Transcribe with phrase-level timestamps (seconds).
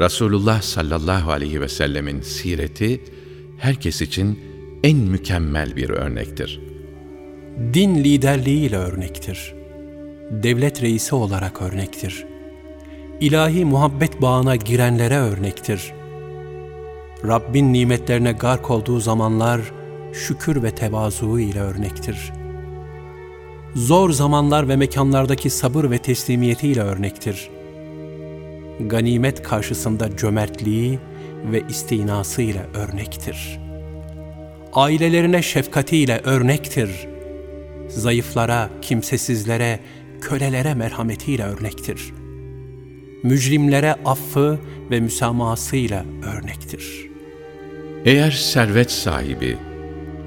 [0.00, 3.00] Resulullah sallallahu aleyhi ve sellemin sireti
[3.58, 4.40] herkes için
[4.84, 6.60] en mükemmel bir örnektir.
[7.74, 9.54] Din liderliğiyle örnektir.
[10.30, 12.26] Devlet reisi olarak örnektir.
[13.20, 15.92] İlahi muhabbet bağına girenlere örnektir.
[17.24, 19.60] Rabbin nimetlerine gark olduğu zamanlar
[20.12, 22.32] şükür ve tevazu ile örnektir.
[23.74, 27.50] Zor zamanlar ve mekanlardaki sabır ve teslimiyetiyle örnektir.
[28.80, 30.98] Ganimet karşısında cömertliği
[31.52, 33.60] ve istinasıyla örnektir.
[34.72, 36.90] Ailelerine şefkatiyle örnektir.
[37.88, 39.80] Zayıflara, kimsesizlere,
[40.20, 42.12] kölelere merhametiyle örnektir.
[43.22, 44.58] Mücrimlere affı
[44.90, 47.10] ve müsamahasıyla örnektir.
[48.04, 49.56] Eğer servet sahibi,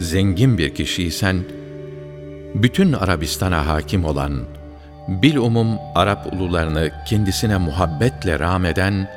[0.00, 1.44] zengin bir kişiysen,
[2.54, 4.57] bütün Arabistan'a hakim olan,
[5.08, 9.08] bilumum Arap ulularını kendisine muhabbetle rağmeden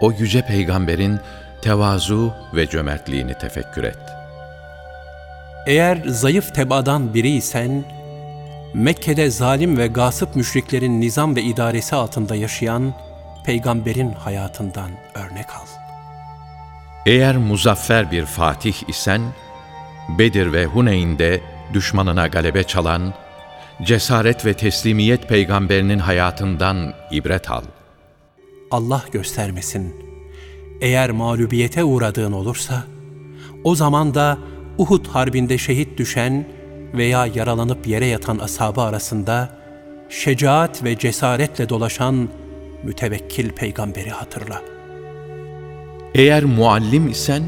[0.00, 1.20] o yüce peygamberin
[1.62, 3.98] tevazu ve cömertliğini tefekkür et.
[5.66, 7.84] Eğer zayıf tebadan biriysen,
[8.74, 12.94] Mekke'de zalim ve gasıp müşriklerin nizam ve idaresi altında yaşayan
[13.44, 15.66] peygamberin hayatından örnek al.
[17.06, 19.22] Eğer muzaffer bir fatih isen,
[20.18, 21.40] Bedir ve Huneyn'de
[21.72, 23.14] düşmanına galebe çalan,
[23.82, 27.62] cesaret ve teslimiyet peygamberinin hayatından ibret al.
[28.70, 29.94] Allah göstermesin.
[30.80, 32.84] Eğer mağlubiyete uğradığın olursa,
[33.64, 34.38] o zaman da
[34.78, 36.46] Uhud harbinde şehit düşen
[36.94, 39.50] veya yaralanıp yere yatan ashabı arasında
[40.08, 42.28] şecaat ve cesaretle dolaşan
[42.82, 44.62] mütevekkil peygamberi hatırla.
[46.14, 47.42] Eğer muallim isen,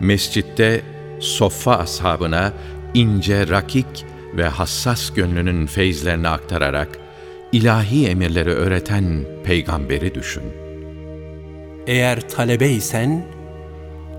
[0.00, 0.82] mescitte
[1.20, 2.52] soffa ashabına
[2.94, 4.04] ince, rakik
[4.36, 6.98] ve hassas gönlünün feyizlerini aktararak
[7.52, 10.42] ilahi emirleri öğreten peygamberi düşün.
[11.86, 13.24] Eğer talebe isen,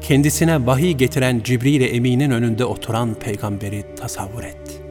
[0.01, 4.81] kendisine vahiy getiren Cibril Emin'in önünde oturan peygamberi tasavvur et.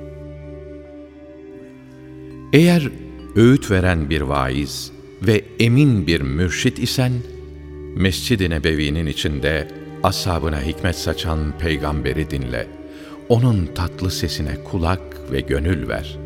[2.52, 2.88] Eğer
[3.36, 7.12] öğüt veren bir vaiz ve emin bir mürşit isen,
[7.96, 9.68] Mescid-i Nebevi'nin içinde
[10.02, 12.66] ashabına hikmet saçan peygamberi dinle.
[13.28, 16.16] Onun tatlı sesine kulak ve gönül ver.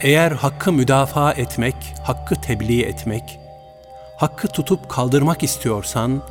[0.00, 3.40] Eğer hakkı müdafaa etmek, hakkı tebliğ etmek,
[4.16, 6.22] hakkı tutup kaldırmak istiyorsan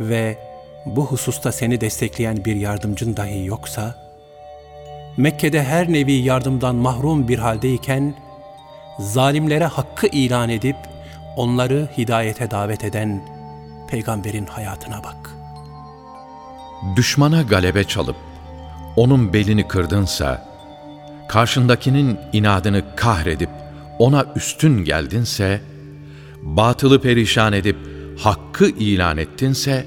[0.00, 0.38] ve
[0.86, 4.10] bu hususta seni destekleyen bir yardımcın dahi yoksa,
[5.16, 8.14] Mekke'de her nevi yardımdan mahrum bir haldeyken,
[8.98, 10.76] zalimlere hakkı ilan edip
[11.36, 13.24] onları hidayete davet eden
[13.88, 15.30] peygamberin hayatına bak.
[16.96, 18.16] Düşmana galebe çalıp
[18.96, 20.50] onun belini kırdınsa,
[21.28, 23.50] karşındakinin inadını kahredip
[23.98, 25.60] ona üstün geldinse,
[26.42, 27.76] batılı perişan edip
[28.18, 29.86] hakkı ilan ettinse,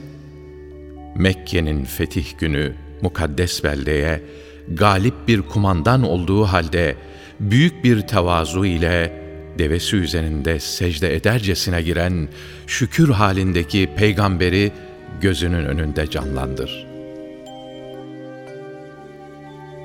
[1.15, 4.21] Mekke'nin fetih günü mukaddes beldeye
[4.67, 6.95] galip bir kumandan olduğu halde
[7.39, 9.23] büyük bir tevazu ile
[9.59, 12.29] devesi üzerinde secde edercesine giren
[12.67, 14.71] şükür halindeki peygamberi
[15.21, 16.92] gözünün önünde canlandır.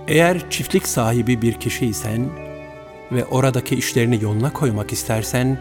[0.09, 2.31] Eğer çiftlik sahibi bir kişiysen
[3.13, 5.59] ve oradaki işlerini yoluna koymak istersen,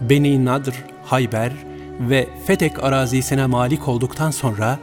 [0.00, 1.52] Beni Nadr, Hayber
[2.00, 4.78] ve Fedek arazisine malik olduktan sonra,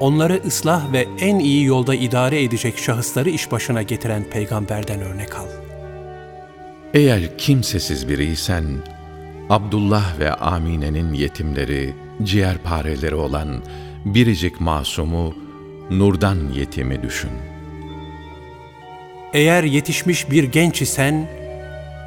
[0.00, 5.46] onları ıslah ve en iyi yolda idare edecek şahısları iş başına getiren peygamberden örnek al.
[6.94, 8.64] Eğer kimsesiz biriysen,
[9.50, 13.62] Abdullah ve Amine'nin yetimleri, ciğerpareleri olan
[14.04, 15.34] biricik masumu,
[15.90, 17.30] nurdan yetimi düşün.
[19.32, 21.28] Eğer yetişmiş bir genç isen,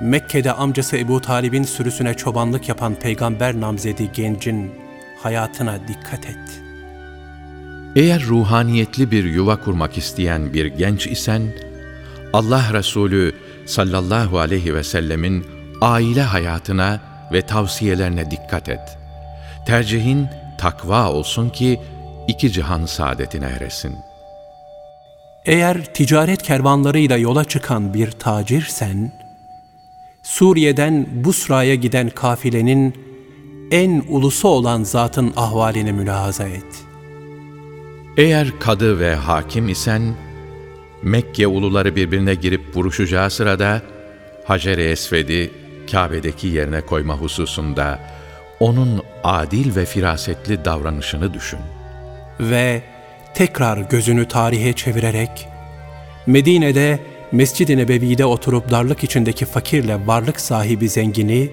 [0.01, 4.71] Mekke'de amcası Ebu Talib'in sürüsüne çobanlık yapan peygamber namzedi gencin
[5.23, 6.61] hayatına dikkat et.
[7.95, 11.41] Eğer ruhaniyetli bir yuva kurmak isteyen bir genç isen,
[12.33, 15.45] Allah Resulü sallallahu aleyhi ve sellemin
[15.81, 16.99] aile hayatına
[17.33, 18.97] ve tavsiyelerine dikkat et.
[19.65, 20.27] Tercihin
[20.57, 21.79] takva olsun ki
[22.27, 24.10] iki cihan saadetine eresin.
[25.45, 29.11] Eğer ticaret kervanlarıyla yola çıkan bir tacirsen,
[30.23, 32.95] Suriye'den Busra'ya giden kafilenin
[33.71, 36.85] en ulusu olan zatın ahvalini mülahaza et.
[38.17, 40.15] Eğer kadı ve hakim isen,
[41.03, 43.81] Mekke uluları birbirine girip vuruşacağı sırada
[44.45, 45.51] Hacer-i Esved'i
[45.91, 47.99] Kabe'deki yerine koyma hususunda
[48.59, 51.59] onun adil ve firasetli davranışını düşün.
[52.39, 52.83] Ve
[53.33, 55.47] tekrar gözünü tarihe çevirerek
[56.25, 56.99] Medine'de
[57.31, 61.49] Mescid-i Nebevi'de oturup darlık içindeki fakirle varlık sahibi zengini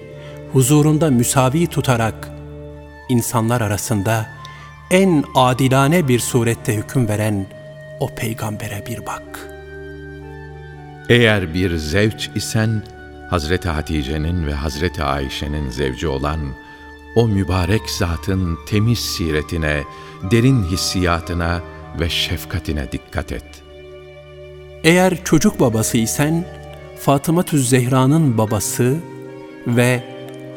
[0.53, 2.29] huzurunda müsavi tutarak
[3.09, 4.29] insanlar arasında
[4.91, 7.45] en adilane bir surette hüküm veren
[7.99, 9.49] o peygambere bir bak.
[11.09, 12.83] Eğer bir zevç isen,
[13.29, 16.39] Hazreti Hatice'nin ve Hazreti Ayşe'nin zevci olan
[17.15, 19.83] o mübarek zatın temiz siretine,
[20.31, 21.61] derin hissiyatına
[21.99, 23.63] ve şefkatine dikkat et.
[24.83, 26.45] Eğer çocuk babası isen,
[26.99, 28.97] Fatıma Zehra'nın babası
[29.67, 30.03] ve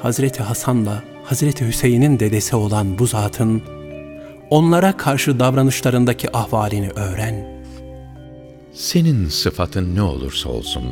[0.03, 3.63] Hazreti Hasan'la Hazreti Hüseyin'in dedesi olan bu zatın
[4.51, 7.63] onlara karşı davranışlarındaki ahvalini öğren.
[8.73, 10.85] Senin sıfatın ne olursa olsun,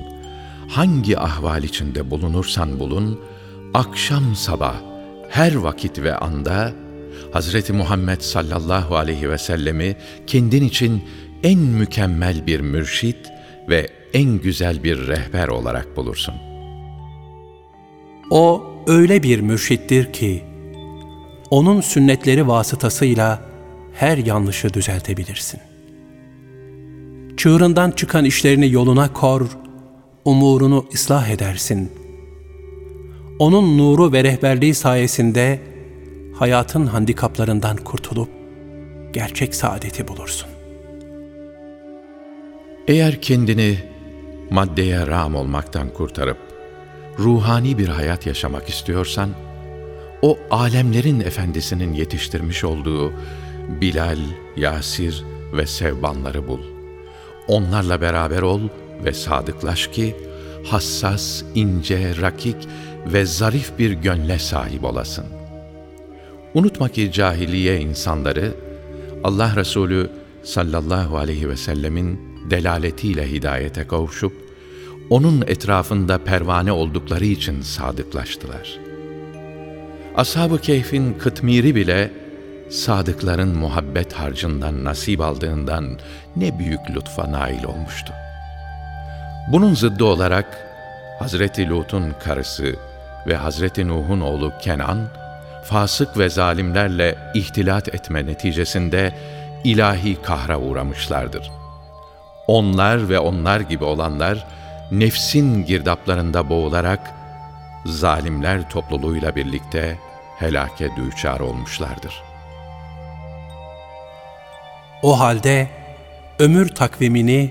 [0.69, 3.21] hangi ahval içinde bulunursan bulun,
[3.75, 4.90] akşam sabah,
[5.31, 6.73] her vakit ve anda
[7.33, 9.97] Hazreti Muhammed sallallahu aleyhi ve sellemi
[10.27, 11.03] kendin için
[11.43, 13.17] en mükemmel bir mürşit
[13.69, 16.35] ve en güzel bir rehber olarak bulursun.
[18.31, 20.43] O öyle bir mürşittir ki,
[21.51, 23.43] onun sünnetleri vasıtasıyla
[23.93, 25.61] her yanlışı düzeltebilirsin.
[27.37, 29.47] Çığırından çıkan işlerini yoluna kor,
[30.25, 32.00] umurunu ıslah edersin.
[33.41, 35.61] Onun nuru ve rehberliği sayesinde
[36.35, 38.29] hayatın handikaplarından kurtulup
[39.13, 40.49] gerçek saadeti bulursun.
[42.89, 43.79] Eğer kendini
[44.51, 46.37] maddeye ram olmaktan kurtarıp
[47.19, 49.31] ruhani bir hayat yaşamak istiyorsan,
[50.23, 53.13] o alemlerin efendisinin yetiştirmiş olduğu
[53.81, 54.19] Bilal,
[54.57, 56.61] Yasir ve Sevbanları bul.
[57.49, 58.61] Onlarla beraber ol
[59.05, 60.17] ve sadıklaş ki,
[60.65, 62.57] hassas, ince, rakik
[63.07, 65.27] ve zarif bir gönle sahip olasın.
[66.55, 68.55] Unutma ki cahiliye insanları,
[69.25, 70.11] Allah Resulü
[70.43, 72.21] sallallahu aleyhi ve sellemin
[72.51, 74.33] delaletiyle hidayete kavuşup,
[75.11, 78.79] onun etrafında pervane oldukları için sadıklaştılar.
[80.17, 82.11] Ashab-ı Kehf'in kıtmiri bile,
[82.71, 85.99] sadıkların muhabbet harcından nasip aldığından
[86.37, 88.13] ne büyük lütfa nail olmuştu.
[89.53, 90.67] Bunun zıddı olarak,
[91.19, 92.77] Hazreti Lut'un karısı
[93.27, 95.09] ve Hazreti Nuh'un oğlu Kenan,
[95.65, 99.13] fasık ve zalimlerle ihtilat etme neticesinde
[99.65, 101.51] ilahi kahra uğramışlardır.
[102.47, 104.47] Onlar ve onlar gibi olanlar,
[104.91, 107.11] nefsin girdaplarında boğularak,
[107.87, 109.99] zalimler topluluğuyla birlikte
[110.39, 112.23] helake düçar olmuşlardır.
[115.03, 115.69] O halde
[116.39, 117.51] ömür takvimini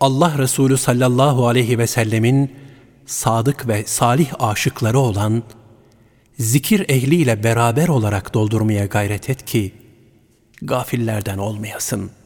[0.00, 2.61] Allah Resulü sallallahu aleyhi ve sellemin
[3.06, 5.42] sadık ve salih aşıkları olan
[6.38, 9.72] zikir ehliyle beraber olarak doldurmaya gayret et ki
[10.62, 12.21] gafillerden olmayasın.''